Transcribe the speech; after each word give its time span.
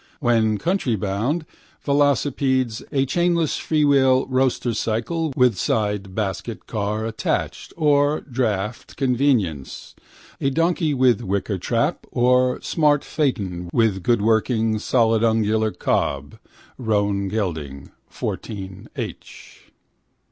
When 0.19 0.57
countrybound 0.57 1.45
velocipedes, 1.85 2.81
a 2.91 3.05
chainless 3.05 3.59
freewheel 3.59 4.25
roadster 4.31 4.73
cycle 4.73 5.31
with 5.35 5.59
side 5.59 6.15
basketcar 6.15 7.05
attached, 7.07 7.71
or 7.77 8.21
draught 8.21 8.97
conveyance, 8.97 9.93
a 10.41 10.49
donkey 10.49 10.95
with 10.95 11.21
wicker 11.21 11.59
trap 11.59 12.07
or 12.09 12.59
smart 12.63 13.03
phaeton 13.03 13.69
with 13.71 14.01
good 14.01 14.23
working 14.23 14.77
solidungular 14.77 15.77
cob 15.77 16.39
(roan 16.79 17.27
gelding, 17.27 17.91
14 18.09 18.89
h). 18.95 19.71